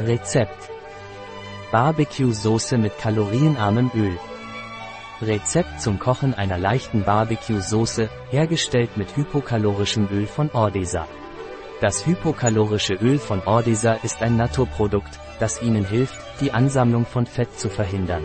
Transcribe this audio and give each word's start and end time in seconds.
Rezept. 0.00 0.70
Barbecue-Soße 1.72 2.78
mit 2.78 2.96
kalorienarmem 2.98 3.90
Öl. 3.96 4.16
Rezept 5.20 5.80
zum 5.80 5.98
Kochen 5.98 6.34
einer 6.34 6.56
leichten 6.56 7.02
Barbecue-Soße, 7.02 8.08
hergestellt 8.30 8.96
mit 8.96 9.16
hypokalorischem 9.16 10.08
Öl 10.12 10.28
von 10.28 10.50
Ordesa. 10.52 11.08
Das 11.80 12.06
hypokalorische 12.06 12.94
Öl 12.94 13.18
von 13.18 13.42
Ordesa 13.44 13.94
ist 13.94 14.22
ein 14.22 14.36
Naturprodukt, 14.36 15.18
das 15.40 15.60
Ihnen 15.62 15.84
hilft, 15.84 16.20
die 16.40 16.52
Ansammlung 16.52 17.04
von 17.04 17.26
Fett 17.26 17.58
zu 17.58 17.68
verhindern. 17.68 18.24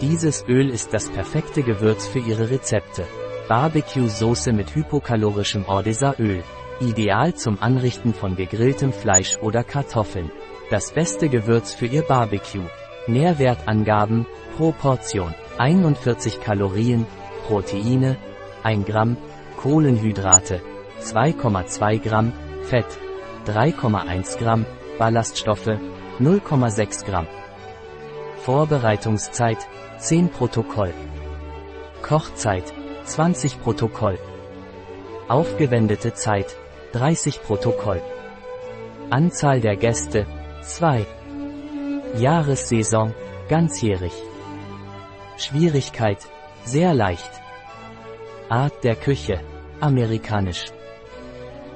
Dieses 0.00 0.48
Öl 0.48 0.70
ist 0.70 0.94
das 0.94 1.10
perfekte 1.10 1.62
Gewürz 1.62 2.06
für 2.06 2.20
Ihre 2.20 2.48
Rezepte. 2.48 3.04
Barbecue-Soße 3.48 4.50
mit 4.54 4.74
hypokalorischem 4.74 5.66
Ordesa-Öl. 5.66 6.42
Ideal 6.80 7.34
zum 7.34 7.60
Anrichten 7.60 8.14
von 8.14 8.34
gegrilltem 8.34 8.94
Fleisch 8.94 9.36
oder 9.42 9.62
Kartoffeln. 9.62 10.30
Das 10.68 10.90
beste 10.90 11.28
Gewürz 11.28 11.74
für 11.74 11.86
Ihr 11.86 12.02
Barbecue. 12.02 12.66
Nährwertangaben, 13.06 14.26
pro 14.56 14.72
Portion, 14.72 15.32
41 15.58 16.40
Kalorien, 16.40 17.06
Proteine, 17.46 18.16
1 18.64 18.84
Gramm, 18.84 19.16
Kohlenhydrate, 19.62 20.60
2,2 21.00 22.00
Gramm, 22.00 22.32
Fett, 22.64 22.98
3,1 23.46 24.38
Gramm, 24.38 24.66
Ballaststoffe, 24.98 25.78
0,6 26.18 27.06
Gramm. 27.06 27.28
Vorbereitungszeit, 28.38 29.58
10 29.98 30.30
Protokoll. 30.30 30.92
Kochzeit, 32.02 32.74
20 33.04 33.62
Protokoll. 33.62 34.18
Aufgewendete 35.28 36.12
Zeit, 36.14 36.56
30 36.90 37.40
Protokoll. 37.44 38.02
Anzahl 39.10 39.60
der 39.60 39.76
Gäste, 39.76 40.26
2. 40.66 41.06
Jahressaison, 42.18 43.14
ganzjährig. 43.48 44.12
Schwierigkeit, 45.38 46.18
sehr 46.64 46.92
leicht. 46.92 47.30
Art 48.48 48.82
der 48.82 48.96
Küche, 48.96 49.40
amerikanisch. 49.80 50.66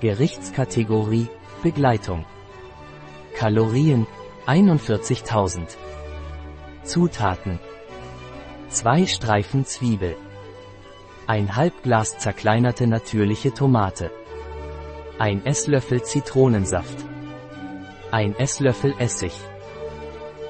Gerichtskategorie, 0.00 1.26
Begleitung. 1.64 2.24
Kalorien, 3.36 4.06
41.000. 4.46 5.66
Zutaten. 6.84 7.58
2 8.68 9.06
Streifen 9.06 9.64
Zwiebel. 9.64 10.16
Ein 11.26 11.56
Halbglas 11.56 12.18
zerkleinerte 12.18 12.86
natürliche 12.86 13.52
Tomate. 13.52 14.12
Ein 15.18 15.44
Esslöffel 15.44 16.04
Zitronensaft. 16.04 17.15
Ein 18.12 18.36
Esslöffel 18.36 18.94
Essig. 19.00 19.32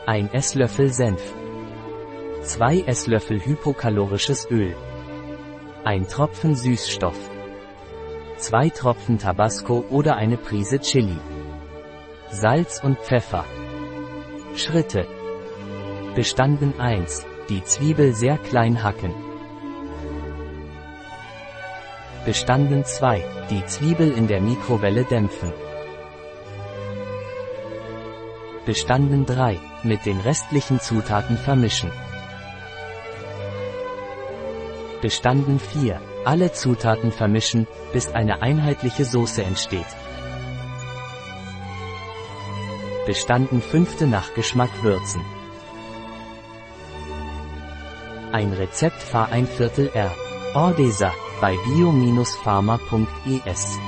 Ein 0.05 0.31
Esslöffel 0.31 0.93
Senf. 0.93 1.23
2 2.43 2.81
Esslöffel 2.87 3.41
hypokalorisches 3.41 4.47
Öl. 4.51 4.77
Ein 5.83 6.07
Tropfen 6.07 6.55
Süßstoff. 6.55 7.17
2 8.37 8.69
Tropfen 8.69 9.19
Tabasco 9.19 9.87
oder 9.89 10.17
eine 10.17 10.37
Prise 10.37 10.81
Chili. 10.81 11.17
Salz 12.29 12.85
und 12.85 12.99
Pfeffer. 12.99 13.47
Schritte. 14.55 15.07
Bestanden 16.15 16.79
1. 16.79 17.25
Die 17.49 17.65
Zwiebel 17.65 18.13
sehr 18.13 18.37
klein 18.37 18.83
hacken. 18.83 19.15
Bestanden 22.27 22.85
2. 22.85 23.25
Die 23.49 23.65
Zwiebel 23.65 24.13
in 24.13 24.29
der 24.29 24.43
Mikrowelle 24.43 25.05
dämpfen. 25.05 25.55
Bestanden 28.67 29.25
3. 29.27 29.59
Mit 29.85 30.05
den 30.07 30.19
restlichen 30.19 30.81
Zutaten 30.81 31.39
vermischen. 31.39 31.93
Bestanden 35.01 35.61
4. 35.61 36.01
Alle 36.25 36.53
Zutaten 36.53 37.13
vermischen, 37.13 37.69
bis 37.93 38.09
eine 38.09 38.43
einheitliche 38.43 39.05
Soße 39.05 39.45
entsteht. 39.45 39.87
Bestanden 43.07 43.63
fünfte 43.63 44.09
Nachgeschmack 44.09 44.83
würzen. 44.83 45.25
Ein 48.33 48.53
Rezept 48.53 49.01
Fahr 49.01 49.31
ein 49.31 49.47
Viertel 49.47 49.93
R. 49.95 50.13
Ordesa 50.55 51.13
bei 51.41 51.57
bio-pharma.es 51.67 53.79